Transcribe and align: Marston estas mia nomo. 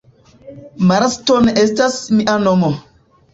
Marston 0.91 1.51
estas 1.65 1.99
mia 2.21 2.39
nomo. 2.47 2.73